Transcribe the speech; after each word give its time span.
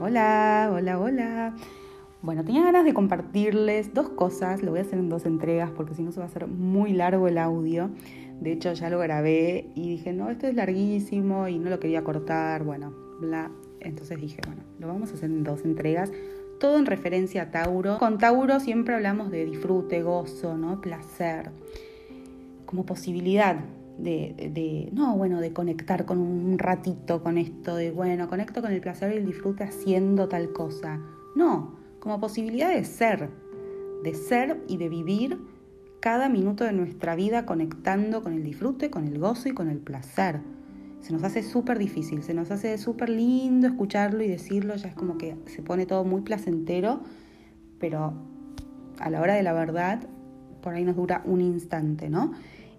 Hola, 0.00 0.70
hola, 0.72 0.98
hola. 0.98 1.54
Bueno, 2.20 2.44
tenía 2.44 2.64
ganas 2.64 2.84
de 2.84 2.94
compartirles 2.94 3.94
dos 3.94 4.08
cosas, 4.08 4.62
lo 4.62 4.72
voy 4.72 4.80
a 4.80 4.82
hacer 4.82 4.98
en 4.98 5.08
dos 5.08 5.24
entregas 5.24 5.70
porque 5.70 5.94
si 5.94 6.02
no 6.02 6.10
se 6.10 6.18
va 6.18 6.26
a 6.26 6.28
hacer 6.28 6.46
muy 6.48 6.92
largo 6.92 7.28
el 7.28 7.38
audio. 7.38 7.90
De 8.40 8.52
hecho 8.52 8.72
ya 8.72 8.90
lo 8.90 8.98
grabé 8.98 9.70
y 9.74 9.90
dije, 9.90 10.12
no, 10.12 10.30
esto 10.30 10.46
es 10.46 10.54
larguísimo 10.54 11.46
y 11.48 11.58
no 11.58 11.70
lo 11.70 11.78
quería 11.78 12.02
cortar, 12.02 12.64
bueno, 12.64 12.92
bla. 13.20 13.50
Entonces 13.80 14.20
dije, 14.20 14.40
bueno, 14.46 14.62
lo 14.80 14.88
vamos 14.88 15.10
a 15.10 15.14
hacer 15.14 15.30
en 15.30 15.44
dos 15.44 15.64
entregas, 15.64 16.10
todo 16.58 16.78
en 16.78 16.86
referencia 16.86 17.42
a 17.42 17.50
Tauro. 17.50 17.98
Con 17.98 18.18
Tauro 18.18 18.58
siempre 18.58 18.94
hablamos 18.94 19.30
de 19.30 19.44
disfrute, 19.44 20.02
gozo, 20.02 20.56
¿no? 20.56 20.80
Placer, 20.80 21.50
como 22.66 22.84
posibilidad 22.84 23.56
de, 23.98 24.90
no, 24.92 25.16
bueno, 25.16 25.40
de 25.40 25.52
conectar 25.52 26.04
con 26.04 26.18
un 26.18 26.58
ratito 26.58 27.22
con 27.22 27.38
esto, 27.38 27.76
de, 27.76 27.90
bueno, 27.90 28.28
conecto 28.28 28.60
con 28.60 28.72
el 28.72 28.80
placer 28.80 29.12
y 29.12 29.18
el 29.18 29.26
disfrute 29.26 29.64
haciendo 29.64 30.28
tal 30.28 30.52
cosa. 30.52 31.00
No, 31.36 31.76
como 32.00 32.20
posibilidad 32.20 32.70
de 32.74 32.84
ser, 32.84 33.30
de 34.02 34.14
ser 34.14 34.62
y 34.68 34.76
de 34.76 34.88
vivir 34.88 35.38
cada 36.00 36.28
minuto 36.28 36.64
de 36.64 36.72
nuestra 36.72 37.14
vida 37.14 37.46
conectando 37.46 38.22
con 38.22 38.34
el 38.34 38.42
disfrute, 38.42 38.90
con 38.90 39.06
el 39.06 39.18
gozo 39.18 39.48
y 39.48 39.52
con 39.52 39.70
el 39.70 39.78
placer. 39.78 40.40
Se 41.00 41.12
nos 41.12 41.22
hace 41.22 41.42
súper 41.42 41.78
difícil, 41.78 42.22
se 42.22 42.34
nos 42.34 42.50
hace 42.50 42.76
súper 42.78 43.10
lindo 43.10 43.66
escucharlo 43.66 44.22
y 44.22 44.28
decirlo, 44.28 44.76
ya 44.76 44.88
es 44.88 44.94
como 44.94 45.18
que 45.18 45.36
se 45.46 45.62
pone 45.62 45.86
todo 45.86 46.04
muy 46.04 46.22
placentero, 46.22 47.00
pero 47.78 48.14
a 48.98 49.10
la 49.10 49.20
hora 49.20 49.34
de 49.34 49.42
la 49.42 49.52
verdad, 49.52 50.06
por 50.62 50.74
ahí 50.74 50.84
nos 50.84 50.96
dura 50.96 51.22
un 51.24 51.40
instante, 51.40 52.08
¿no? 52.08 52.32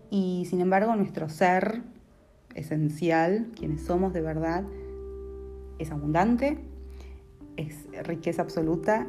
Y 0.09 0.45
sin 0.49 0.61
embargo 0.61 0.95
nuestro 0.95 1.29
ser 1.29 1.81
esencial, 2.53 3.47
quienes 3.55 3.81
somos 3.81 4.13
de 4.13 4.21
verdad, 4.21 4.63
es 5.79 5.91
abundante, 5.91 6.57
es 7.57 7.87
riqueza 8.03 8.41
absoluta 8.41 9.07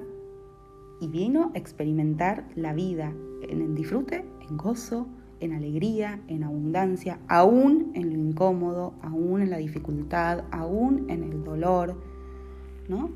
y 1.01 1.09
vino 1.09 1.53
a 1.55 1.59
experimentar 1.59 2.49
la 2.55 2.73
vida 2.73 3.13
en 3.49 3.61
el 3.61 3.75
disfrute, 3.75 4.25
en 4.49 4.57
gozo, 4.57 5.07
en 5.41 5.53
alegría, 5.53 6.21
en 6.29 6.45
abundancia, 6.45 7.19
aún 7.29 7.93
en 7.95 8.11
lo 8.11 8.17
incómodo, 8.17 8.95
aún 9.03 9.43
en 9.43 9.51
la 9.51 9.59
dificultad, 9.59 10.45
aún 10.51 11.11
en 11.11 11.23
el 11.23 11.45
dolor, 11.45 12.01
¿no? 12.89 13.11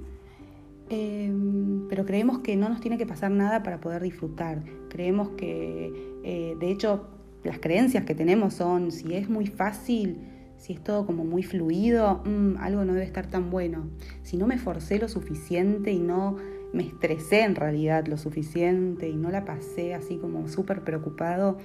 Em, 0.91 1.87
pero 1.89 2.05
creemos 2.05 2.41
que 2.41 2.57
no 2.57 2.69
nos 2.69 2.81
tiene 2.81 2.99
que 2.99 3.07
pasar 3.07 3.31
nada 3.31 3.63
para 3.63 3.81
poder 3.81 4.03
disfrutar. 4.03 4.63
Creemos 4.89 5.31
que, 5.31 6.21
eh, 6.25 6.57
de 6.59 6.71
hecho, 6.71 7.07
las 7.45 7.59
creencias 7.59 8.05
que 8.05 8.15
tenemos 8.15 8.55
son, 8.55 8.93
si 8.93 9.15
es 9.15 9.29
muy 9.29 9.47
fácil, 9.47 10.19
si 10.57 10.75
es 10.75 10.85
todo 10.85 11.07
como 11.07 11.25
muy 11.25 11.43
fluido, 11.43 12.23
mm, 12.25 12.59
algo 12.59 12.85
no 12.85 12.93
debe 12.93 13.07
estar 13.07 13.27
tan 13.27 13.51
bueno. 13.51 13.89
Si 14.23 14.37
no 14.37 14.47
me 14.47 14.59
forcé 14.59 14.99
lo 14.99 15.09
suficiente 15.09 15.91
y 15.91 15.99
no 15.99 16.37
me 16.73 16.83
estresé 16.85 17.43
en 17.43 17.55
realidad 17.55 18.07
lo 18.07 18.19
suficiente 18.19 19.09
y 19.09 19.17
no 19.17 19.31
la 19.31 19.45
pasé 19.45 19.95
así 19.95 20.19
como 20.19 20.49
súper 20.49 20.85
preocupado, 20.85 21.57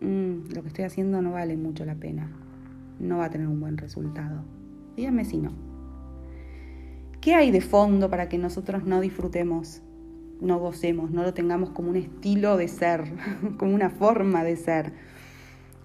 mm, 0.00 0.54
lo 0.54 0.62
que 0.62 0.68
estoy 0.68 0.84
haciendo 0.84 1.20
no 1.20 1.32
vale 1.32 1.56
mucho 1.56 1.84
la 1.84 1.96
pena. 1.96 2.30
No 3.00 3.18
va 3.18 3.26
a 3.26 3.30
tener 3.30 3.48
un 3.48 3.58
buen 3.58 3.76
resultado. 3.76 4.44
Díganme 4.96 5.24
si 5.24 5.38
no. 5.38 5.52
¿Qué 7.20 7.34
hay 7.34 7.50
de 7.50 7.60
fondo 7.60 8.08
para 8.08 8.28
que 8.28 8.38
nosotros 8.38 8.84
no 8.84 9.00
disfrutemos, 9.00 9.82
no 10.40 10.58
gocemos, 10.58 11.10
no 11.10 11.22
lo 11.22 11.34
tengamos 11.34 11.70
como 11.70 11.90
un 11.90 11.96
estilo 11.96 12.56
de 12.56 12.68
ser, 12.68 13.02
como 13.58 13.74
una 13.74 13.90
forma 13.90 14.44
de 14.44 14.56
ser? 14.56 14.92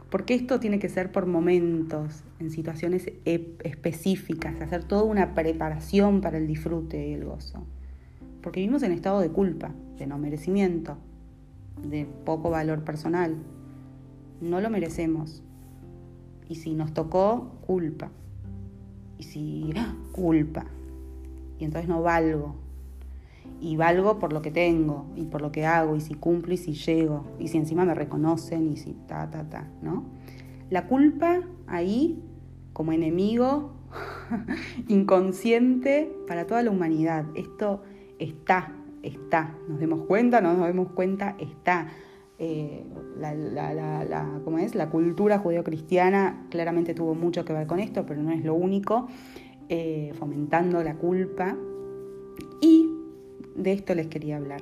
Porque 0.09 0.33
esto 0.33 0.59
tiene 0.59 0.79
que 0.79 0.89
ser 0.89 1.11
por 1.11 1.25
momentos, 1.27 2.23
en 2.39 2.49
situaciones 2.49 3.11
específicas, 3.25 4.59
hacer 4.61 4.83
toda 4.83 5.03
una 5.03 5.35
preparación 5.35 6.21
para 6.21 6.38
el 6.38 6.47
disfrute 6.47 7.09
y 7.09 7.13
el 7.13 7.25
gozo. 7.25 7.63
Porque 8.41 8.61
vivimos 8.61 8.81
en 8.83 8.91
estado 8.91 9.19
de 9.19 9.30
culpa, 9.30 9.71
de 9.97 10.07
no 10.07 10.17
merecimiento, 10.17 10.98
de 11.87 12.08
poco 12.25 12.49
valor 12.49 12.83
personal. 12.83 13.36
No 14.42 14.61
lo 14.61 14.69
merecemos. 14.69 15.43
Y 16.48 16.55
si 16.55 16.73
nos 16.73 16.93
tocó, 16.93 17.59
culpa. 17.67 18.09
Y 19.19 19.23
si, 19.23 19.73
¡ah! 19.75 19.95
culpa. 20.11 20.65
Y 21.59 21.65
entonces 21.65 21.87
no 21.87 22.02
valgo, 22.02 22.55
y 23.61 23.76
valgo 23.76 24.20
por 24.20 24.33
lo 24.33 24.42
que 24.42 24.52
tengo 24.52 25.05
y 25.15 25.26
por 25.26 25.42
lo 25.42 25.52
que 25.52 25.65
hago 25.65 25.95
y 25.95 26.02
si 26.02 26.14
cumplo 26.14 26.54
y 26.54 26.58
si 26.58 26.73
llego 26.73 27.26
y 27.39 27.48
si 27.48 27.58
encima 27.58 27.86
me 27.86 27.93
reconocen 27.93 28.71
y 28.71 28.77
si 28.77 28.93
ta, 29.08 29.30
ta, 29.30 29.49
ta, 29.49 29.67
¿no? 29.82 30.05
La 30.70 30.87
culpa 30.87 31.42
ahí 31.67 32.23
como 32.73 32.92
enemigo 32.92 33.73
inconsciente 34.87 36.11
para 36.27 36.45
toda 36.48 36.64
la 36.64 36.71
humanidad. 36.71 37.26
Esto 37.36 37.82
está, 38.20 38.73
está. 39.04 39.55
Nos 39.67 39.80
demos 39.80 40.02
cuenta, 40.02 40.42
no 40.42 40.54
nos 40.54 40.67
demos 40.67 40.92
cuenta, 40.92 41.36
está. 41.39 41.87
Eh, 42.42 42.86
la, 43.17 43.33
la, 43.33 44.39
¿cómo 44.45 44.60
es? 44.60 44.73
la 44.73 44.89
cultura 44.89 45.39
judeocristiana 45.39 46.45
claramente 46.49 46.93
tuvo 46.93 47.14
mucho 47.14 47.43
que 47.43 47.52
ver 47.52 47.67
con 47.67 47.80
esto, 47.80 48.05
pero 48.05 48.23
no 48.23 48.31
es 48.31 48.45
lo 48.45 48.54
único, 48.54 49.08
eh, 49.67 50.14
fomentando 50.17 50.81
la 50.81 50.95
culpa. 50.95 51.58
De 53.59 53.73
esto 53.73 53.93
les 53.95 54.08
quería 54.08 54.37
hablar. 54.37 54.61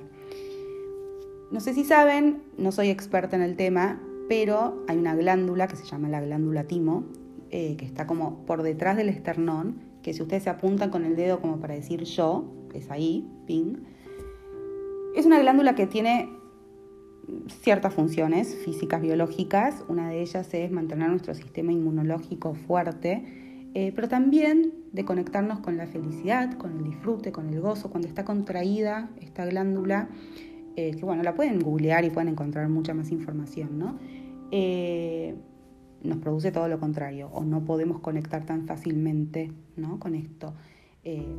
No 1.51 1.59
sé 1.59 1.73
si 1.73 1.85
saben, 1.85 2.41
no 2.57 2.71
soy 2.71 2.89
experta 2.89 3.35
en 3.35 3.41
el 3.41 3.55
tema, 3.55 4.01
pero 4.27 4.83
hay 4.87 4.97
una 4.97 5.15
glándula 5.15 5.67
que 5.67 5.77
se 5.77 5.85
llama 5.85 6.09
la 6.09 6.19
glándula 6.19 6.65
timo, 6.65 7.05
eh, 7.49 7.77
que 7.77 7.85
está 7.85 8.05
como 8.05 8.45
por 8.45 8.63
detrás 8.63 8.97
del 8.97 9.09
esternón, 9.09 9.79
que 10.01 10.13
si 10.13 10.21
ustedes 10.21 10.43
se 10.43 10.49
apuntan 10.49 10.89
con 10.89 11.05
el 11.05 11.15
dedo 11.15 11.39
como 11.39 11.59
para 11.59 11.73
decir 11.73 12.03
yo, 12.03 12.53
es 12.73 12.91
ahí, 12.91 13.25
ping. 13.45 13.77
Es 15.15 15.25
una 15.25 15.39
glándula 15.39 15.75
que 15.75 15.87
tiene 15.87 16.29
ciertas 17.61 17.93
funciones 17.93 18.55
físicas, 18.63 19.01
biológicas. 19.01 19.83
Una 19.87 20.09
de 20.09 20.21
ellas 20.21 20.53
es 20.53 20.71
mantener 20.71 21.09
nuestro 21.09 21.33
sistema 21.33 21.71
inmunológico 21.71 22.53
fuerte 22.53 23.23
eh, 23.79 23.91
pero 23.95 24.07
también 24.07 24.73
de 24.97 25.05
conectarnos 25.05 25.59
con 25.59 25.77
la 25.77 25.85
felicidad, 25.85 26.57
con 26.57 26.75
el 26.75 26.83
disfrute, 26.83 27.31
con 27.31 27.47
el 27.49 27.61
gozo, 27.61 27.91
cuando 27.91 28.07
está 28.07 28.25
contraída 28.25 29.11
esta 29.21 29.45
glándula, 29.45 30.09
eh, 30.75 30.95
que 30.95 31.05
bueno, 31.05 31.21
la 31.21 31.35
pueden 31.35 31.59
googlear 31.59 32.03
y 32.03 32.09
pueden 32.09 32.29
encontrar 32.29 32.67
mucha 32.67 32.95
más 32.95 33.11
información, 33.11 33.77
¿no? 33.77 33.99
Eh, 34.49 35.35
nos 36.01 36.17
produce 36.17 36.51
todo 36.51 36.67
lo 36.67 36.79
contrario, 36.79 37.29
o 37.31 37.43
no 37.43 37.63
podemos 37.63 37.99
conectar 37.99 38.43
tan 38.45 38.65
fácilmente 38.65 39.51
¿no? 39.75 39.99
con 39.99 40.15
esto. 40.15 40.53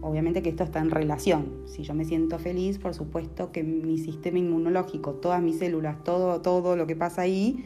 obviamente 0.03 0.41
que 0.41 0.51
esto 0.51 0.65
está 0.65 0.79
en 0.79 0.91
relación. 0.91 1.63
Si 1.67 1.83
yo 1.83 1.95
me 1.95 2.05
siento 2.05 2.39
feliz, 2.39 2.79
por 2.79 2.95
supuesto 2.95 3.51
que 3.53 3.63
mi 3.63 3.99
sistema 3.99 4.39
inmunológico, 4.39 5.15
todas 5.15 5.43
mis 5.43 5.59
células, 5.59 6.03
todo, 6.05 6.41
todo 6.41 6.77
lo 6.77 6.87
que 6.87 6.97
pasa 6.97 7.23
ahí, 7.23 7.65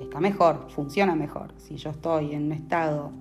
está 0.00 0.20
mejor, 0.20 0.66
funciona 0.70 1.14
mejor. 1.14 1.54
Si 1.56 1.76
yo 1.76 1.90
estoy 1.90 2.34
en 2.34 2.44
un 2.44 2.52
estado 2.52 3.12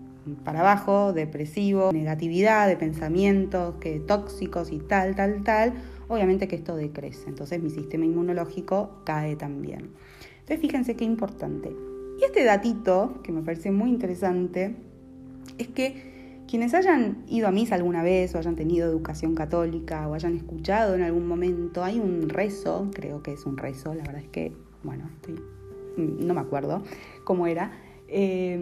para 0.44 0.62
abajo, 0.62 1.13
depresivo, 1.13 1.91
negatividad 1.91 2.67
de 2.67 2.78
pensamientos 2.78 3.75
que 3.79 4.00
tóxicos 4.00 4.72
y 4.72 4.79
tal, 4.79 5.16
tal, 5.16 5.44
tal, 5.44 5.73
obviamente 6.07 6.47
que 6.47 6.56
esto 6.56 6.75
decrece. 6.75 7.29
Entonces 7.29 7.62
mi 7.62 7.69
sistema 7.69 8.06
inmunológico 8.06 9.01
cae 9.06 9.35
también. 9.35 9.91
Entonces 10.40 10.59
fíjense 10.59 10.95
qué 10.95 11.06
importante. 11.06 11.72
Y 12.19 12.23
este 12.23 12.44
datito, 12.44 13.22
que 13.23 13.31
me 13.31 13.41
parece 13.41 13.72
muy 13.72 13.90
interesante, 13.90 14.75
es 15.57 15.67
que 15.69 16.44
quienes 16.50 16.73
hayan 16.73 17.23
ido 17.28 17.47
a 17.47 17.51
misa 17.51 17.75
alguna 17.75 18.01
vez 18.01 18.34
o 18.34 18.40
hayan 18.40 18.56
tenido 18.56 18.90
educación 18.90 19.35
católica 19.35 20.07
o 20.07 20.16
hayan 20.16 20.35
escuchado 20.35 20.96
en 20.96 21.03
algún 21.03 21.28
momento, 21.28 21.84
hay 21.84 22.00
un 22.00 22.28
rezo, 22.28 22.90
creo 22.91 23.22
que 23.22 23.34
es 23.34 23.46
un 23.46 23.56
rezo, 23.56 23.94
la 23.94 24.03
verdad 24.03 24.22
es 24.22 24.29
que, 24.29 24.51
bueno, 24.84 25.09
no 25.96 26.34
me 26.34 26.41
acuerdo 26.41 26.81
cómo 27.23 27.46
era, 27.46 27.72
eh, 28.07 28.57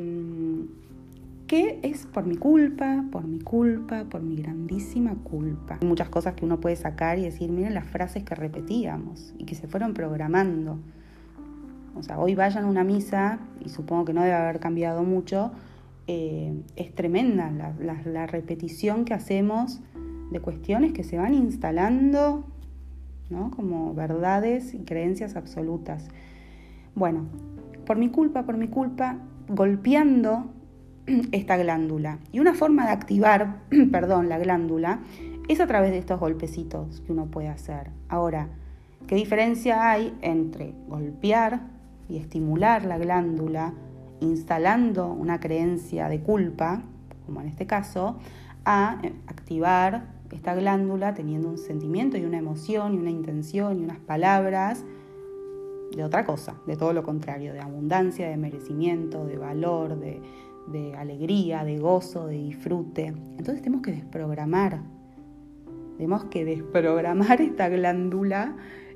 que 1.48 1.80
es 1.82 2.06
por 2.06 2.26
mi 2.26 2.36
culpa, 2.36 3.06
por 3.10 3.26
mi 3.26 3.40
culpa, 3.40 4.04
por 4.04 4.22
mi 4.22 4.36
grandísima 4.36 5.16
culpa. 5.24 5.78
Hay 5.82 5.88
muchas 5.88 6.10
cosas 6.10 6.34
que 6.34 6.44
uno 6.44 6.60
puede 6.60 6.76
sacar 6.76 7.18
y 7.18 7.24
decir, 7.24 7.50
miren 7.52 7.74
las 7.74 7.86
frases 7.86 8.24
que 8.24 8.36
repetíamos 8.36 9.34
y 9.38 9.46
que 9.46 9.56
se 9.56 9.68
fueron 9.68 9.94
programando. 9.94 10.78
O 11.96 12.04
sea, 12.04 12.20
hoy 12.20 12.36
vayan 12.36 12.66
a 12.66 12.68
una 12.68 12.84
misa, 12.84 13.40
y 13.64 13.70
supongo 13.70 14.06
que 14.06 14.14
no 14.14 14.22
debe 14.22 14.36
haber 14.36 14.60
cambiado 14.60 15.04
mucho, 15.04 15.52
eh, 16.08 16.54
es 16.76 16.94
tremenda 16.94 17.50
la, 17.52 18.28
repetición 18.28 19.06
que 19.06 19.14
hacemos 19.14 19.82
de 20.32 20.40
cuestiones 20.42 20.92
que 20.92 21.04
se 21.04 21.18
van 21.18 21.34
instalando 21.34 22.46
¿no? 23.30 23.52
como 23.52 23.94
verdades 23.94 24.74
y 24.74 24.80
creencias 24.80 25.38
absolutas. 25.38 26.10
Bueno, 26.94 27.26
por 27.86 27.98
mi 27.98 28.10
culpa, 28.10 28.44
por 28.44 28.58
mi 28.58 28.68
culpa, 28.68 29.18
golpeando 29.48 30.52
esta 31.32 31.58
glándula. 31.58 32.20
Y 32.32 32.40
una 32.40 32.54
forma 32.54 32.86
de 32.86 32.92
activar, 32.92 33.62
perdón, 33.92 34.30
la 34.30 34.38
glándula 34.38 35.00
es 35.48 35.60
a 35.60 35.68
través 35.68 35.92
de 35.92 35.98
estos 35.98 36.20
golpecitos 36.20 37.02
que 37.02 37.12
uno 37.12 37.28
puede 37.28 37.48
hacer. 37.48 37.92
Ahora, 38.10 38.50
¿qué 39.08 39.16
diferencia 39.16 39.90
hay 39.90 40.16
entre 40.22 40.74
golpear 40.88 41.62
y 42.10 42.18
estimular 42.18 42.86
la 42.86 42.98
glándula 42.98 43.74
instalando 44.20 45.08
una 45.08 45.40
creencia 45.40 46.10
de 46.10 46.22
culpa, 46.22 46.82
como 47.26 47.42
en 47.42 47.48
este 47.48 47.66
caso, 47.66 48.18
a 48.66 49.00
eh, 49.04 49.14
activar 49.28 50.16
esta 50.32 50.56
glándula 50.56 51.14
teniendo 51.14 51.48
un 51.50 51.58
sentimiento 51.58 52.18
y 52.18 52.26
una 52.26 52.38
emoción 52.38 52.96
y 52.96 52.98
una 52.98 53.12
intención 53.12 53.80
y 53.80 53.84
unas 53.84 54.00
palabras 54.00 54.84
de 55.96 56.04
otra 56.04 56.26
cosa, 56.26 56.56
de 56.66 56.76
todo 56.76 56.92
lo 56.92 57.04
contrario, 57.04 57.54
de 57.54 57.62
abundancia, 57.62 58.28
de 58.28 58.36
merecimiento, 58.36 59.26
de 59.26 59.38
valor, 59.38 59.98
de, 59.98 60.22
alegría, 60.98 61.64
de 61.64 61.78
gozo, 61.80 62.28
de 62.28 62.36
disfrute. 62.36 63.08
Entonces 63.38 63.62
tenemos 63.62 63.82
que 63.82 63.92
desprogramar, 63.92 64.82
tenemos 65.98 66.26
que 66.26 66.46
desprogramar 66.46 67.42
esta 67.42 67.70
glándula, 67.70 68.56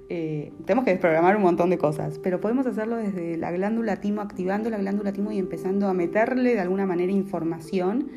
eh, 0.10 0.52
tenemos 0.66 0.86
que 0.86 0.92
desprogramar 0.92 1.38
un 1.38 1.44
montón 1.44 1.70
de 1.70 1.78
cosas, 1.78 2.20
pero 2.20 2.42
podemos 2.42 2.68
hacerlo 2.68 2.98
desde 2.98 3.38
la 3.38 3.52
glándula 3.52 4.02
timo, 4.02 4.22
activando 4.22 4.70
la 4.70 4.78
glándula 4.78 5.14
timo 5.14 5.32
y 5.32 5.40
empezando 5.40 5.88
a 5.88 5.94
meterle 5.94 6.54
de 6.54 6.60
alguna 6.60 6.86
manera 6.86 7.12
información 7.12 8.10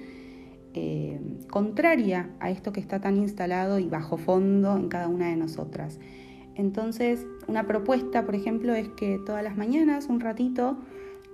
eh, 0.77 1.21
contraria 1.51 2.31
a 2.41 2.51
esto 2.51 2.73
que 2.73 2.81
está 2.81 3.01
tan 3.01 3.17
instalado 3.17 3.79
y 3.79 3.89
bajo 3.89 4.17
fondo 4.17 4.77
en 4.77 4.89
cada 4.89 5.07
una 5.07 5.29
de 5.29 5.37
nosotras. 5.37 6.01
Entonces, 6.57 7.27
una 7.47 7.67
propuesta, 7.67 8.27
por 8.27 8.35
ejemplo, 8.35 8.75
es 8.75 8.89
que 8.89 9.21
todas 9.25 9.45
las 9.45 9.57
mañanas, 9.57 10.09
un 10.09 10.19
ratito, 10.19 10.79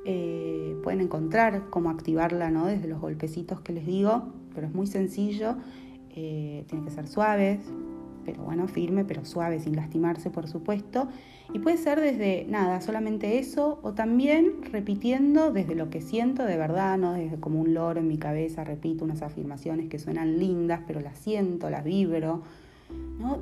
eh, 0.04 0.76
pueden 0.82 1.00
encontrar 1.00 1.68
cómo 1.70 1.90
activarla 1.90 2.50
¿no? 2.50 2.66
desde 2.66 2.88
los 2.88 3.00
golpecitos 3.00 3.60
que 3.60 3.72
les 3.72 3.86
digo, 3.86 4.32
pero 4.54 4.66
es 4.66 4.74
muy 4.74 4.86
sencillo, 4.86 5.56
eh, 6.10 6.64
tiene 6.68 6.84
que 6.84 6.90
ser 6.90 7.06
suaves, 7.06 7.60
pero 8.24 8.42
bueno, 8.42 8.68
firme, 8.68 9.04
pero 9.04 9.24
suave, 9.24 9.60
sin 9.60 9.76
lastimarse, 9.76 10.30
por 10.30 10.46
supuesto. 10.48 11.08
Y 11.52 11.58
puede 11.58 11.76
ser 11.76 12.00
desde 12.00 12.46
nada, 12.48 12.80
solamente 12.80 13.38
eso, 13.38 13.80
o 13.82 13.92
también 13.92 14.62
repitiendo 14.70 15.52
desde 15.52 15.74
lo 15.74 15.90
que 15.90 16.00
siento 16.00 16.44
de 16.44 16.56
verdad, 16.56 16.96
no 16.96 17.12
desde 17.12 17.40
como 17.40 17.60
un 17.60 17.74
loro 17.74 18.00
en 18.00 18.08
mi 18.08 18.18
cabeza, 18.18 18.62
repito 18.64 19.04
unas 19.04 19.22
afirmaciones 19.22 19.88
que 19.88 19.98
suenan 19.98 20.38
lindas, 20.38 20.80
pero 20.86 21.00
las 21.00 21.18
siento, 21.18 21.70
las 21.70 21.84
vibro, 21.84 22.42
¿no? 23.18 23.38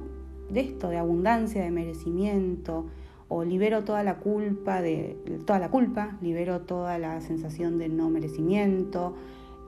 De 0.51 0.61
esto, 0.61 0.89
de 0.89 0.97
abundancia, 0.97 1.63
de 1.63 1.71
merecimiento, 1.71 2.87
o 3.29 3.45
libero 3.45 3.85
toda 3.85 4.03
la 4.03 4.19
culpa 4.19 4.81
de 4.81 5.17
toda 5.47 5.59
la 5.59 5.71
culpa, 5.71 6.17
libero 6.23 6.61
toda 6.61 6.99
la 6.99 7.21
sensación 7.21 7.79
de 7.79 7.89
no 7.89 8.09
merecimiento, 8.09 9.15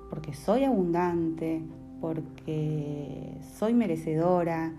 porque 0.09 0.35
soy 0.35 0.65
abundante, 0.65 1.63
porque 2.01 3.37
soy 3.59 3.75
merecedora, 3.75 4.73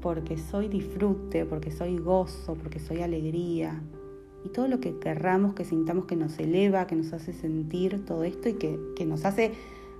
porque 0.00 0.38
soy 0.38 0.68
disfrute, 0.68 1.44
porque 1.44 1.70
soy 1.70 1.98
gozo, 1.98 2.54
porque 2.54 2.78
soy 2.78 3.02
alegría. 3.02 3.80
Y 4.44 4.48
todo 4.48 4.68
lo 4.68 4.80
que 4.80 4.98
querramos, 4.98 5.54
que 5.54 5.64
sintamos 5.64 6.06
que 6.06 6.16
nos 6.16 6.38
eleva, 6.38 6.86
que 6.86 6.96
nos 6.96 7.12
hace 7.12 7.32
sentir 7.32 8.04
todo 8.04 8.24
esto 8.24 8.48
y 8.48 8.54
que, 8.54 9.06
nos 9.06 9.24
hace 9.24 9.52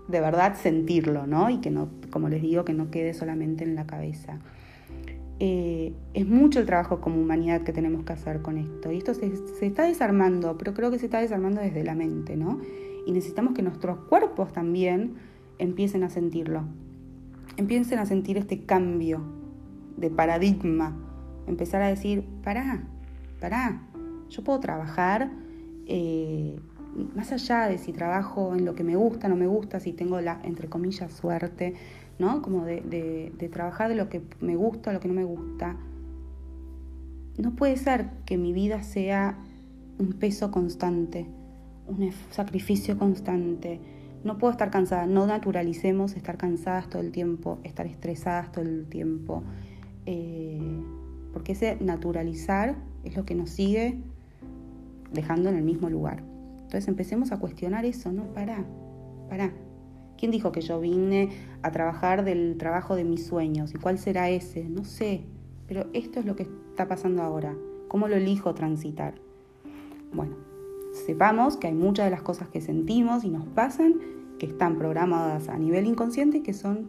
de 0.08 0.20
verdad 0.20 0.56
sentirlo, 0.56 1.26
¿no? 1.26 1.50
Y 1.50 1.58
que 1.58 1.70
no, 1.70 1.88
como 2.10 2.28
les 2.28 2.42
digo, 2.42 2.64
que 2.64 2.72
no 2.72 2.90
quede 2.90 3.12
solamente 3.12 3.64
en 3.64 3.74
la 3.74 3.86
cabeza. 3.86 4.40
Eh, 5.42 5.94
es 6.12 6.26
mucho 6.26 6.60
el 6.60 6.66
trabajo 6.66 7.00
como 7.00 7.20
humanidad 7.20 7.62
que 7.62 7.72
tenemos 7.72 8.04
que 8.04 8.12
hacer 8.12 8.42
con 8.42 8.58
esto. 8.58 8.92
Y 8.92 8.98
esto 8.98 9.14
se, 9.14 9.34
se, 9.36 9.66
está 9.66 9.84
desarmando, 9.84 10.58
pero 10.58 10.74
creo 10.74 10.90
que 10.90 10.98
se 10.98 11.06
está 11.06 11.20
desarmando 11.20 11.62
desde 11.62 11.82
la 11.82 11.94
mente, 11.94 12.36
¿no? 12.36 12.60
Y 13.06 13.12
necesitamos 13.12 13.54
que 13.54 13.62
nuestros 13.62 13.98
cuerpos 14.00 14.52
también 14.52 15.14
empiecen 15.58 16.04
a 16.04 16.10
sentirlo. 16.10 16.64
Empiecen 17.56 17.98
a 17.98 18.06
sentir 18.06 18.36
este 18.36 18.64
cambio 18.64 19.22
de 19.96 20.10
paradigma. 20.10 20.94
Empezar 21.46 21.82
a 21.82 21.88
decir, 21.88 22.24
pará, 22.44 22.84
pará, 23.40 23.82
yo 24.28 24.44
puedo 24.44 24.60
trabajar 24.60 25.30
eh, 25.86 26.60
más 27.14 27.32
allá 27.32 27.66
de 27.66 27.78
si 27.78 27.92
trabajo 27.92 28.54
en 28.54 28.64
lo 28.64 28.74
que 28.74 28.84
me 28.84 28.96
gusta, 28.96 29.28
no 29.28 29.36
me 29.36 29.46
gusta, 29.46 29.80
si 29.80 29.92
tengo 29.92 30.20
la, 30.20 30.40
entre 30.44 30.68
comillas, 30.68 31.12
suerte, 31.12 31.74
¿no? 32.20 32.42
Como 32.42 32.64
de, 32.64 33.32
de 33.36 33.48
trabajar 33.48 33.88
de 33.88 33.96
lo 33.96 34.08
que 34.08 34.22
me 34.40 34.54
gusta, 34.54 34.92
lo 34.92 35.00
que 35.00 35.08
no 35.08 35.14
me 35.14 35.24
gusta. 35.24 35.76
No 37.38 37.56
puede 37.56 37.76
ser 37.78 38.10
que 38.26 38.36
mi 38.36 38.52
vida 38.52 38.82
sea 38.82 39.38
un 39.98 40.12
peso 40.12 40.50
constante, 40.50 41.26
un 41.88 42.12
sacrificio 42.30 42.98
constante. 42.98 43.80
No 44.22 44.36
puedo 44.36 44.50
estar 44.50 44.70
cansada, 44.70 45.06
no 45.06 45.26
naturalicemos 45.26 46.14
estar 46.14 46.36
cansadas 46.36 46.90
todo 46.90 47.00
el 47.00 47.10
tiempo, 47.10 47.58
estar 47.64 47.86
estresadas 47.86 48.52
todo 48.52 48.66
el 48.66 48.86
tiempo. 48.86 49.42
Eh, 50.04 50.82
porque 51.32 51.52
ese 51.52 51.78
naturalizar 51.80 52.76
es 53.02 53.16
lo 53.16 53.24
que 53.24 53.34
nos 53.34 53.48
sigue 53.48 53.98
dejando 55.10 55.48
en 55.48 55.56
el 55.56 55.64
mismo 55.64 55.88
lugar. 55.88 56.22
Entonces 56.64 56.86
empecemos 56.86 57.32
a 57.32 57.38
cuestionar 57.38 57.86
eso, 57.86 58.12
¿no? 58.12 58.24
Pará, 58.34 58.62
pará. 59.30 59.50
¿Quién 60.20 60.32
dijo 60.32 60.52
que 60.52 60.60
yo 60.60 60.78
vine 60.78 61.30
a 61.62 61.72
trabajar 61.72 62.26
del 62.26 62.58
trabajo 62.58 62.94
de 62.94 63.04
mis 63.04 63.26
sueños? 63.26 63.72
¿Y 63.74 63.78
cuál 63.78 63.98
será 63.98 64.28
ese? 64.28 64.68
No 64.68 64.84
sé, 64.84 65.24
pero 65.66 65.86
esto 65.94 66.20
es 66.20 66.26
lo 66.26 66.36
que 66.36 66.42
está 66.42 66.86
pasando 66.86 67.22
ahora. 67.22 67.56
¿Cómo 67.88 68.06
lo 68.06 68.16
elijo 68.16 68.52
transitar? 68.52 69.14
Bueno, 70.12 70.36
sepamos 70.92 71.56
que 71.56 71.68
hay 71.68 71.74
muchas 71.74 72.04
de 72.04 72.10
las 72.10 72.20
cosas 72.20 72.50
que 72.50 72.60
sentimos 72.60 73.24
y 73.24 73.30
nos 73.30 73.46
pasan 73.46 73.94
que 74.38 74.44
están 74.44 74.76
programadas 74.76 75.48
a 75.48 75.56
nivel 75.56 75.86
inconsciente 75.86 76.42
que 76.42 76.52
son 76.52 76.88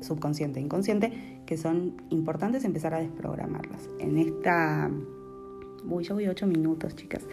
subconsciente 0.00 0.60
inconsciente 0.60 1.42
que 1.44 1.56
son 1.56 2.02
importantes 2.10 2.64
empezar 2.64 2.94
a 2.94 3.00
desprogramarlas. 3.00 3.90
En 3.98 4.16
esta... 4.16 4.92
Uy, 5.88 6.04
yo 6.04 6.14
voy 6.14 6.28
ocho 6.28 6.46
minutos, 6.46 6.94
chicas. 6.94 7.26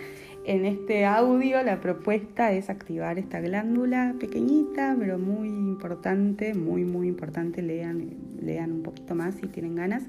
En 0.46 0.66
este 0.66 1.06
audio 1.06 1.64
la 1.64 1.80
propuesta 1.80 2.52
es 2.52 2.70
activar 2.70 3.18
esta 3.18 3.40
glándula 3.40 4.14
pequeñita, 4.20 4.94
pero 5.00 5.18
muy 5.18 5.48
importante, 5.48 6.54
muy, 6.54 6.84
muy 6.84 7.08
importante. 7.08 7.62
Lean, 7.62 8.10
lean 8.42 8.74
un 8.74 8.84
poquito 8.84 9.16
más 9.16 9.36
si 9.36 9.48
tienen 9.48 9.76
ganas. 9.76 10.04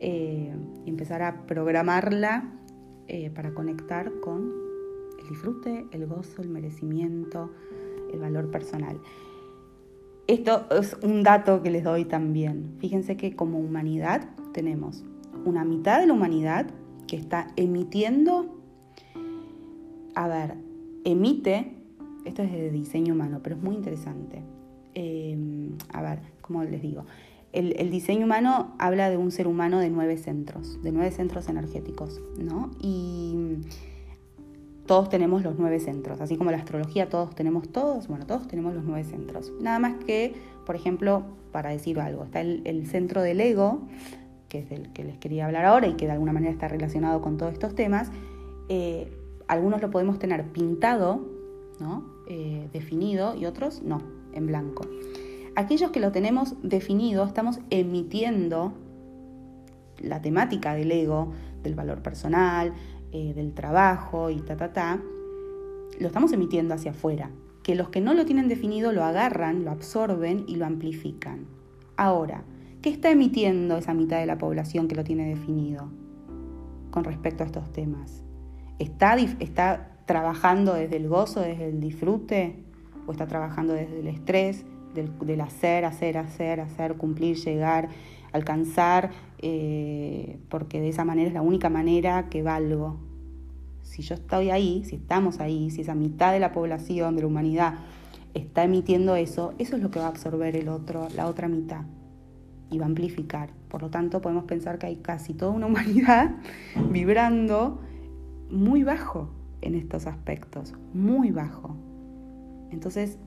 Eh, 0.00 0.54
y 0.86 0.88
empezar 0.88 1.22
a 1.22 1.46
programarla 1.46 2.44
eh, 3.08 3.30
para 3.30 3.52
conectar 3.52 4.10
con 4.20 4.52
el 5.20 5.28
disfrute, 5.28 5.86
el 5.90 6.06
gozo, 6.06 6.40
el 6.40 6.48
merecimiento, 6.48 7.50
el 8.12 8.20
valor 8.20 8.50
personal. 8.50 8.98
Esto 10.28 10.66
es 10.70 10.96
un 11.02 11.22
dato 11.22 11.62
que 11.62 11.70
les 11.70 11.84
doy 11.84 12.06
también. 12.06 12.76
Fíjense 12.78 13.18
que 13.18 13.36
como 13.36 13.58
humanidad 13.58 14.30
tenemos 14.52 15.04
una 15.44 15.64
mitad 15.64 16.00
de 16.00 16.06
la 16.06 16.14
humanidad 16.14 16.70
que 17.06 17.16
está 17.16 17.48
emitiendo, 17.56 18.57
a 20.14 20.28
ver, 20.28 20.54
emite, 21.04 21.72
esto 22.24 22.42
es 22.42 22.52
de 22.52 22.70
diseño 22.70 23.14
humano, 23.14 23.40
pero 23.42 23.56
es 23.56 23.62
muy 23.62 23.74
interesante. 23.74 24.42
Em, 24.94 25.72
a 25.92 26.02
ver, 26.02 26.20
¿cómo 26.40 26.64
les 26.64 26.82
digo? 26.82 27.04
El, 27.52 27.74
el, 27.78 27.90
diseño 27.90 28.26
humano 28.26 28.74
habla 28.78 29.08
de 29.08 29.16
un 29.16 29.30
ser 29.30 29.46
humano 29.46 29.78
de 29.78 29.90
nueve 29.90 30.18
centros, 30.18 30.82
de 30.82 30.92
nueve 30.92 31.10
centros 31.10 31.48
energéticos, 31.48 32.20
¿no? 32.38 32.70
Y 32.80 33.56
todos 34.88 35.10
tenemos 35.10 35.42
los 35.42 35.56
nueve 35.58 35.78
centros, 35.78 36.20
así 36.20 36.36
como 36.36 36.50
la 36.50 36.56
astrología 36.56 37.08
todos 37.08 37.34
tenemos 37.34 37.68
todos, 37.68 38.08
bueno, 38.08 38.26
todos 38.26 38.48
tenemos 38.48 38.74
los 38.74 38.84
nueve 38.84 39.04
centros. 39.04 39.52
Nada 39.60 39.78
más 39.78 40.02
que, 40.04 40.34
por 40.66 40.74
ejemplo, 40.74 41.22
para 41.52 41.70
decir 41.70 42.00
algo, 42.00 42.24
está 42.24 42.40
el, 42.40 42.86
centro 42.86 43.22
del 43.22 43.40
ego, 43.40 43.82
que 44.48 44.60
es 44.60 44.72
el 44.72 44.90
que 44.92 45.04
les 45.04 45.18
quería 45.18 45.46
hablar 45.46 45.66
ahora 45.66 45.86
y 45.86 45.94
que 45.94 46.06
de 46.06 46.12
alguna 46.12 46.32
manera 46.32 46.50
está 46.50 46.68
relacionado 46.68 47.20
con 47.20 47.36
todos 47.36 47.52
estos 47.52 47.74
temas. 47.74 48.10
Eh, 48.70 49.12
algunos 49.48 49.80
lo 49.80 49.90
podemos 49.90 50.18
tener 50.18 50.44
pintado, 50.52 51.26
¿no? 51.80 52.04
Eh, 52.26 52.68
definido, 52.72 53.34
y 53.34 53.46
otros 53.46 53.82
no, 53.82 54.02
en 54.32 54.46
blanco. 54.46 54.84
Aquellos 55.56 55.90
que 55.90 56.00
lo 56.00 56.12
tenemos 56.12 56.54
definido, 56.62 57.24
estamos 57.24 57.58
emitiendo 57.70 58.74
la 59.98 60.22
temática 60.22 60.74
del 60.74 60.92
ego, 60.92 61.32
del 61.62 61.74
valor 61.74 62.02
personal, 62.02 62.74
eh, 63.10 63.32
del 63.34 63.54
trabajo 63.54 64.30
y 64.30 64.36
ta, 64.36 64.56
ta, 64.56 64.72
ta, 64.72 65.00
lo 65.98 66.06
estamos 66.06 66.32
emitiendo 66.32 66.74
hacia 66.74 66.92
afuera. 66.92 67.30
Que 67.62 67.74
los 67.74 67.88
que 67.88 68.00
no 68.00 68.14
lo 68.14 68.24
tienen 68.24 68.48
definido 68.48 68.92
lo 68.92 69.02
agarran, 69.02 69.64
lo 69.64 69.70
absorben 69.70 70.44
y 70.46 70.56
lo 70.56 70.66
amplifican. 70.66 71.46
Ahora, 71.96 72.44
¿qué 72.82 72.90
está 72.90 73.10
emitiendo 73.10 73.76
esa 73.76 73.94
mitad 73.94 74.20
de 74.20 74.26
la 74.26 74.38
población 74.38 74.88
que 74.88 74.94
lo 74.94 75.04
tiene 75.04 75.28
definido 75.28 75.88
con 76.90 77.04
respecto 77.04 77.42
a 77.42 77.46
estos 77.46 77.72
temas? 77.72 78.22
¿Está, 78.78 79.16
está 79.16 79.90
trabajando 80.06 80.74
desde 80.74 80.96
el 80.96 81.08
gozo, 81.08 81.40
desde 81.40 81.68
el 81.68 81.80
disfrute? 81.80 82.56
¿O 83.06 83.12
está 83.12 83.26
trabajando 83.26 83.72
desde 83.72 84.00
el 84.00 84.08
estrés, 84.08 84.64
del, 84.94 85.40
hacer, 85.40 85.84
hacer, 85.84 86.18
hacer, 86.18 86.60
hacer, 86.60 86.96
cumplir, 86.96 87.36
llegar? 87.36 87.88
alcanzar, 88.32 89.10
eh, 89.38 90.38
porque 90.48 90.80
de 90.80 90.88
esa 90.88 91.04
manera 91.04 91.28
es 91.28 91.34
la 91.34 91.42
única 91.42 91.68
manera 91.68 92.28
que 92.28 92.42
valgo. 92.42 92.98
Si 93.82 94.02
yo 94.02 94.14
estoy 94.14 94.50
ahí, 94.50 94.84
si 94.84 94.96
estamos 94.96 95.40
ahí, 95.40 95.70
si 95.70 95.80
esa 95.80 95.94
mitad 95.94 96.32
de 96.32 96.40
la 96.40 96.52
población, 96.52 97.16
de 97.16 97.22
la 97.22 97.28
humanidad, 97.28 97.74
está 98.34 98.64
emitiendo 98.64 99.16
eso, 99.16 99.54
eso 99.58 99.76
es 99.76 99.82
lo 99.82 99.90
que 99.90 99.98
va 99.98 100.06
a 100.06 100.08
absorber 100.08 100.56
el 100.56 100.68
otro, 100.68 101.08
la 101.16 101.26
otra 101.26 101.48
mitad 101.48 101.82
y 102.70 102.78
va 102.78 102.84
a 102.84 102.88
amplificar. 102.88 103.50
Por 103.68 103.82
lo 103.82 103.90
tanto, 103.90 104.20
podemos 104.20 104.44
pensar 104.44 104.78
que 104.78 104.86
hay 104.86 104.96
casi 104.96 105.32
toda 105.32 105.52
una 105.52 105.66
humanidad 105.66 106.36
vibrando 106.90 107.80
muy 108.50 108.82
bajo 108.82 109.28
en 109.60 109.74
estos 109.74 110.06
aspectos, 110.06 110.74
muy 110.94 111.30
bajo. 111.30 111.76
Entonces, 112.70 113.18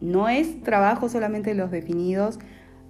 no 0.00 0.28
es 0.28 0.62
trabajo 0.62 1.08
solamente 1.08 1.50
de 1.50 1.56
los 1.56 1.70
definidos, 1.70 2.38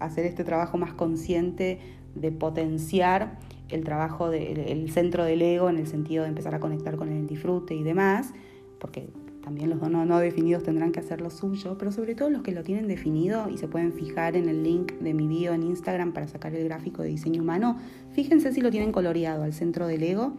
hacer 0.00 0.26
este 0.26 0.44
trabajo 0.44 0.78
más 0.78 0.94
consciente 0.94 1.78
de 2.14 2.32
potenciar 2.32 3.38
el 3.68 3.84
trabajo 3.84 4.28
del 4.28 4.90
centro 4.90 5.24
del 5.24 5.40
ego 5.42 5.70
en 5.70 5.78
el 5.78 5.86
sentido 5.86 6.24
de 6.24 6.28
empezar 6.28 6.54
a 6.54 6.60
conectar 6.60 6.96
con 6.96 7.10
el 7.10 7.26
disfrute 7.26 7.74
y 7.74 7.82
demás, 7.82 8.32
porque 8.78 9.10
también 9.42 9.70
los 9.70 9.80
no, 9.80 10.04
no 10.04 10.18
definidos 10.18 10.62
tendrán 10.62 10.92
que 10.92 11.00
hacer 11.00 11.20
lo 11.20 11.30
suyo, 11.30 11.76
pero 11.78 11.90
sobre 11.90 12.14
todo 12.14 12.30
los 12.30 12.42
que 12.42 12.52
lo 12.52 12.62
tienen 12.62 12.86
definido 12.86 13.48
y 13.48 13.58
se 13.58 13.68
pueden 13.68 13.92
fijar 13.92 14.36
en 14.36 14.48
el 14.48 14.62
link 14.62 14.92
de 14.92 15.14
mi 15.14 15.26
bio 15.26 15.52
en 15.52 15.62
Instagram 15.64 16.12
para 16.12 16.28
sacar 16.28 16.54
el 16.54 16.64
gráfico 16.64 17.02
de 17.02 17.08
diseño 17.08 17.42
humano, 17.42 17.76
fíjense 18.12 18.52
si 18.52 18.60
lo 18.60 18.70
tienen 18.70 18.92
coloreado 18.92 19.42
al 19.42 19.52
centro 19.52 19.86
del 19.86 20.02
ego. 20.02 20.34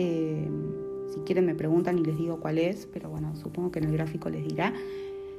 Eh, 0.00 0.48
si 1.12 1.20
quieren 1.22 1.44
me 1.44 1.56
preguntan 1.56 1.98
y 1.98 2.04
les 2.04 2.16
digo 2.16 2.38
cuál 2.38 2.58
es, 2.58 2.86
pero 2.86 3.10
bueno, 3.10 3.34
supongo 3.34 3.72
que 3.72 3.80
en 3.80 3.86
el 3.86 3.92
gráfico 3.92 4.30
les 4.30 4.46
dirá. 4.46 4.72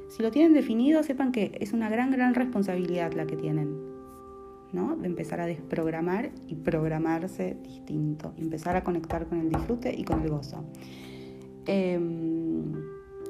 Si 0.08 0.22
lo 0.22 0.30
tienen 0.30 0.52
definido, 0.52 1.02
sepan 1.02 1.32
que 1.32 1.56
es 1.60 1.72
una 1.72 1.88
gran, 1.88 2.10
gran 2.10 2.34
responsabilidad 2.34 3.14
la 3.14 3.26
que 3.26 3.36
tienen, 3.36 3.74
¿no? 4.74 4.96
De 4.96 5.06
empezar 5.06 5.40
a 5.40 5.46
desprogramar 5.46 6.30
y 6.46 6.56
programarse 6.56 7.56
distinto, 7.62 8.34
empezar 8.36 8.76
a 8.76 8.84
conectar 8.84 9.26
con 9.26 9.40
el 9.40 9.48
disfrute 9.48 9.94
y 9.96 10.04
con 10.04 10.20
el 10.20 10.28
gozo. 10.28 10.62
Em, 11.64 12.74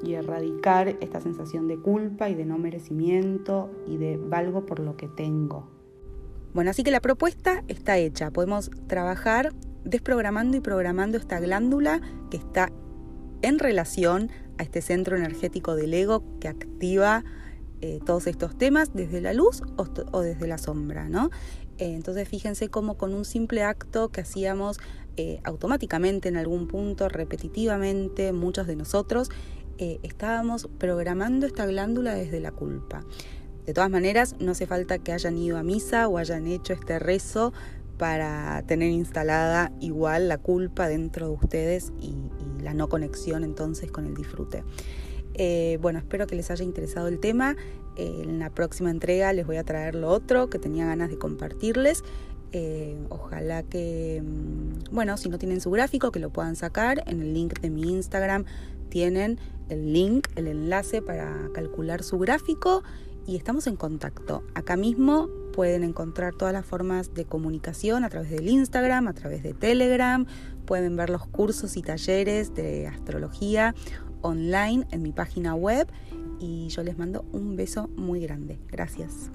y 0.03 0.15
erradicar 0.15 0.97
esta 0.99 1.21
sensación 1.21 1.69
de 1.69 1.77
culpa 1.77 2.29
y 2.29 2.35
de 2.35 2.43
no 2.43 2.57
merecimiento 2.57 3.71
y 3.87 3.95
de 3.95 4.17
valgo 4.17 4.65
por 4.65 4.79
lo 4.79 4.97
que 4.97 5.07
tengo. 5.07 5.69
Bueno, 6.53 6.71
así 6.71 6.83
que 6.83 6.91
la 6.91 6.99
propuesta 6.99 7.63
está 7.69 7.97
hecha. 7.97 8.31
Podemos 8.31 8.69
trabajar 8.87 9.53
desprogramando 9.83 10.57
y 10.57 10.61
programando 10.61 11.17
esta 11.17 11.39
glándula 11.39 12.01
que 12.29 12.37
está 12.37 12.71
en 13.41 13.59
relación 13.59 14.29
a 14.57 14.63
este 14.63 14.81
centro 14.81 15.17
energético 15.17 15.75
del 15.75 15.93
ego 15.93 16.23
que 16.39 16.47
activa 16.47 17.23
eh, 17.81 17.99
todos 18.05 18.27
estos 18.27 18.55
temas 18.57 18.93
desde 18.93 19.21
la 19.21 19.33
luz 19.33 19.63
o, 19.75 20.21
desde 20.21 20.47
la 20.47 20.59
sombra, 20.59 21.09
¿no? 21.09 21.31
Eh, 21.79 21.95
entonces 21.95 22.29
fíjense 22.29 22.69
cómo 22.69 22.95
con 22.95 23.15
un 23.15 23.25
simple 23.25 23.63
acto 23.63 24.09
que 24.09 24.21
hacíamos 24.21 24.79
eh, 25.17 25.39
automáticamente 25.43 26.29
en 26.29 26.37
algún 26.37 26.67
punto, 26.67 27.09
repetitivamente, 27.09 28.33
muchos 28.33 28.67
de 28.67 28.75
nosotros, 28.75 29.29
estábamos 30.03 30.69
programando 30.77 31.47
esta 31.47 31.65
glándula 31.65 32.13
desde 32.13 32.39
la 32.39 32.51
culpa. 32.51 33.03
De 33.65 33.73
todas 33.73 33.89
maneras, 33.89 34.35
no 34.39 34.51
hace 34.51 34.67
falta 34.67 34.99
que 34.99 35.11
hayan 35.11 35.39
ido 35.39 35.57
a 35.57 35.63
misa 35.63 36.07
o 36.07 36.19
hayan 36.19 36.45
hecho 36.45 36.73
este 36.73 36.99
rezo 36.99 37.51
para 38.01 38.63
tener 38.63 38.89
instalada 38.89 39.71
igual 39.79 40.27
la 40.27 40.39
culpa 40.39 40.87
dentro 40.87 41.27
de 41.27 41.33
ustedes 41.33 41.93
y, 42.01 42.15
la 42.63 42.73
no 42.73 42.89
conexión 42.89 43.43
entonces 43.43 43.91
con 43.91 44.05
el 44.05 44.15
disfrute. 44.15 44.63
Eh, 45.35 45.77
bueno, 45.81 45.99
espero 45.99 46.25
que 46.25 46.35
les 46.35 46.49
haya 46.49 46.63
interesado 46.63 47.07
el 47.07 47.19
tema. 47.19 47.55
Eh, 47.95 48.21
en 48.23 48.39
la 48.39 48.49
próxima 48.49 48.89
entrega 48.89 49.33
les 49.33 49.45
voy 49.45 49.57
a 49.57 49.63
traer 49.63 49.93
lo 49.93 50.09
otro 50.09 50.49
que 50.49 50.57
tenía 50.57 50.87
ganas 50.87 51.09
de 51.09 51.17
compartirles. 51.17 52.03
Eh, 52.51 52.97
ojalá 53.09 53.61
que, 53.61 54.23
mm, 54.23 54.93
bueno, 54.93 55.15
si 55.17 55.29
no 55.29 55.37
tienen 55.37 55.61
su 55.61 55.69
gráfico, 55.69 56.11
que 56.11 56.19
lo 56.19 56.31
puedan 56.31 56.55
sacar. 56.55 57.03
En 57.05 57.21
el 57.21 57.35
link 57.35 57.59
de 57.61 57.69
mi 57.69 57.83
Instagram 57.83 58.45
tienen 58.89 59.39
el 59.69 59.93
link, 59.93 60.27
el 60.35 60.47
enlace 60.47 61.03
para 61.03 61.49
calcular 61.53 62.01
su 62.01 62.17
gráfico 62.17 62.83
y 63.27 63.35
estamos 63.37 63.67
en 63.67 63.75
contacto. 63.75 64.43
Acá 64.55 64.75
mismo 64.75 65.29
pueden 65.51 65.83
encontrar 65.83 66.33
todas 66.33 66.53
las 66.53 66.65
formas 66.65 67.13
de 67.13 67.25
comunicación 67.25 68.03
a 68.03 68.09
través 68.09 68.31
del 68.31 68.47
Instagram, 68.47 69.07
a 69.07 69.13
través 69.13 69.43
de 69.43 69.53
Telegram, 69.53 70.25
pueden 70.65 70.95
ver 70.95 71.09
los 71.09 71.27
cursos 71.27 71.77
y 71.77 71.81
talleres 71.81 72.53
de 72.53 72.87
astrología 72.87 73.75
online 74.21 74.87
en 74.91 75.01
mi 75.01 75.11
página 75.11 75.55
web 75.55 75.87
y 76.39 76.69
yo 76.69 76.83
les 76.83 76.97
mando 76.97 77.25
un 77.31 77.55
beso 77.55 77.87
muy 77.95 78.21
grande. 78.21 78.59
Gracias. 78.69 79.31